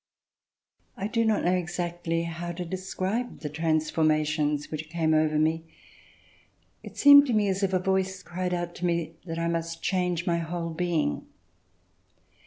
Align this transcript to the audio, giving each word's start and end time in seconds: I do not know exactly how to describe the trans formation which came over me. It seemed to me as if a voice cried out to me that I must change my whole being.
I 0.97 1.05
do 1.05 1.23
not 1.23 1.43
know 1.45 1.53
exactly 1.53 2.23
how 2.23 2.53
to 2.53 2.65
describe 2.65 3.41
the 3.41 3.49
trans 3.49 3.91
formation 3.91 4.57
which 4.71 4.89
came 4.89 5.13
over 5.13 5.37
me. 5.37 5.63
It 6.81 6.97
seemed 6.97 7.27
to 7.27 7.33
me 7.33 7.47
as 7.49 7.61
if 7.61 7.71
a 7.71 7.77
voice 7.77 8.23
cried 8.23 8.51
out 8.51 8.73
to 8.77 8.85
me 8.87 9.13
that 9.27 9.37
I 9.37 9.47
must 9.47 9.83
change 9.83 10.25
my 10.25 10.39
whole 10.39 10.71
being. 10.71 11.27